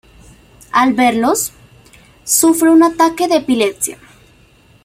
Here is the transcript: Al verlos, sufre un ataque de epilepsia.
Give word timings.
Al 0.71 0.93
verlos, 0.93 1.51
sufre 2.23 2.71
un 2.71 2.81
ataque 2.81 3.27
de 3.27 3.35
epilepsia. 3.35 3.99